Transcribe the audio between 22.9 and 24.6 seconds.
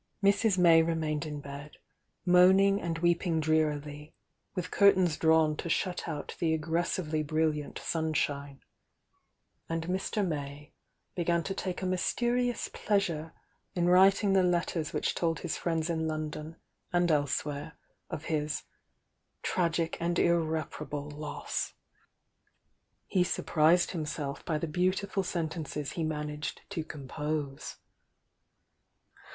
He surprised himself by